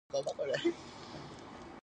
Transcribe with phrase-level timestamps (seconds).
[0.09, 0.81] 命のはかなさもまた芸術である